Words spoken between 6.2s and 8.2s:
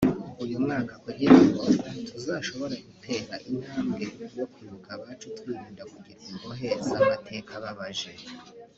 imbohe z’amateka ababaje